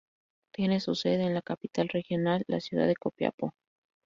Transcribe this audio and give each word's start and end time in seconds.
Tiene 0.51 0.79
su 0.79 0.95
sede 0.95 1.25
en 1.27 1.35
la 1.35 1.43
capital 1.43 1.87
regional, 1.89 2.43
la 2.47 2.59
ciudad 2.59 2.87
de 2.87 2.95
Copiapó. 2.95 3.53